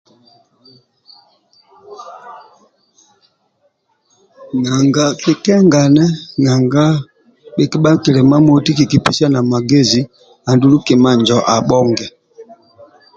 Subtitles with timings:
[4.61, 6.05] Nanga kikengane
[6.43, 6.85] nanga
[7.55, 10.01] bhikibha nikilimamoti kikipesiana magezi
[10.49, 12.07] andulu kima injo abhonge.